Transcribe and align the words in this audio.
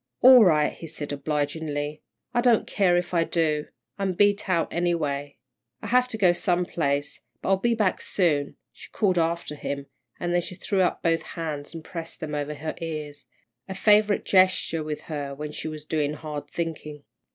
"All 0.21 0.43
right," 0.43 0.73
he 0.73 0.87
said, 0.87 1.13
obligingly. 1.13 2.01
"I 2.33 2.41
don't 2.41 2.65
care 2.65 2.97
if 2.97 3.13
I 3.13 3.23
do. 3.23 3.67
I'm 3.99 4.13
beat 4.13 4.49
out, 4.49 4.73
anyway." 4.73 5.37
"I 5.83 5.87
have 5.89 6.07
to 6.07 6.17
go 6.17 6.31
some 6.33 6.65
place, 6.65 7.19
but 7.39 7.49
I'll 7.49 7.57
be 7.57 7.75
back 7.75 8.01
soon," 8.01 8.55
she 8.73 8.89
called 8.89 9.19
after 9.19 9.53
him, 9.53 9.85
then 10.19 10.41
she 10.41 10.55
threw 10.55 10.81
up 10.81 11.03
both 11.03 11.21
hands 11.37 11.75
and 11.75 11.83
pressed 11.83 12.19
them 12.19 12.33
over 12.33 12.55
her 12.55 12.73
ears, 12.81 13.27
a 13.69 13.75
favourite 13.75 14.25
gesture 14.25 14.83
with 14.83 15.01
her 15.01 15.35
when 15.35 15.51
she 15.51 15.67
was 15.67 15.85
doing 15.85 16.13
hard 16.13 16.49
thinking. 16.49 17.03